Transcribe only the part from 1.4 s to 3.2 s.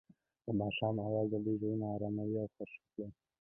دوی زړونه ارامه او خوښ کړل.